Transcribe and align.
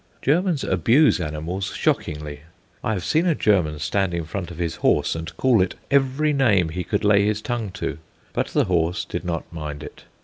Germans 0.23 0.63
abuse 0.63 1.19
animals 1.21 1.75
shockingly. 1.75 2.39
I 2.83 2.93
have 2.93 3.03
seen 3.05 3.27
a 3.27 3.35
German 3.35 3.77
stand 3.77 4.15
in 4.15 4.25
front 4.25 4.49
of 4.49 4.57
his 4.57 4.77
horse 4.77 5.13
and 5.13 5.37
call 5.37 5.61
it 5.61 5.75
every 5.91 6.33
name 6.33 6.69
he 6.69 6.83
could 6.83 7.03
lay 7.03 7.23
his 7.23 7.39
tongue 7.39 7.69
to. 7.73 7.99
But 8.33 8.47
the 8.47 8.65
horse 8.65 9.05
did 9.05 9.23
not 9.23 9.53
mind 9.53 9.83
it. 9.83 10.05